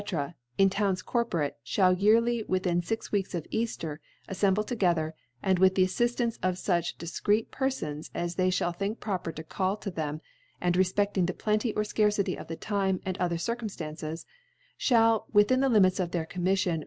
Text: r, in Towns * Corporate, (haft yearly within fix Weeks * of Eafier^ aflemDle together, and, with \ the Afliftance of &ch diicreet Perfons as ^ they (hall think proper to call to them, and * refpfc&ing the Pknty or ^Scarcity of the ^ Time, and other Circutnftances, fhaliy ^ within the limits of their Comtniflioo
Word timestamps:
r, 0.13 0.33
in 0.57 0.67
Towns 0.67 1.03
* 1.03 1.03
Corporate, 1.13 1.59
(haft 1.75 1.99
yearly 1.99 2.41
within 2.47 2.81
fix 2.81 3.11
Weeks 3.11 3.35
* 3.35 3.35
of 3.35 3.43
Eafier^ 3.53 3.99
aflemDle 4.27 4.65
together, 4.65 5.13
and, 5.43 5.59
with 5.59 5.75
\ 5.75 5.75
the 5.75 5.83
Afliftance 5.83 6.39
of 6.41 6.55
&ch 6.57 6.97
diicreet 6.97 7.49
Perfons 7.49 8.09
as 8.15 8.33
^ 8.33 8.35
they 8.35 8.49
(hall 8.49 8.71
think 8.71 8.99
proper 8.99 9.31
to 9.31 9.43
call 9.43 9.77
to 9.77 9.91
them, 9.91 10.19
and 10.59 10.73
* 10.75 10.75
refpfc&ing 10.75 11.27
the 11.27 11.33
Pknty 11.35 11.73
or 11.75 11.83
^Scarcity 11.83 12.35
of 12.35 12.47
the 12.47 12.57
^ 12.57 12.59
Time, 12.59 12.99
and 13.05 13.15
other 13.19 13.35
Circutnftances, 13.37 14.25
fhaliy 14.79 15.19
^ 15.21 15.23
within 15.33 15.59
the 15.59 15.69
limits 15.69 15.99
of 15.99 16.09
their 16.09 16.25
Comtniflioo 16.25 16.79